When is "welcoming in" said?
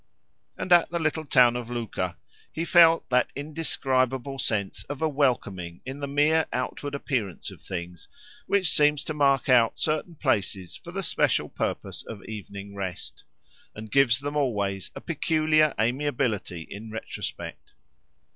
5.07-5.99